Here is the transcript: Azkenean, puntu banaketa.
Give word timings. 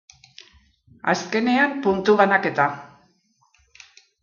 Azkenean, 1.13 1.77
puntu 1.85 2.17
banaketa. 2.23 2.67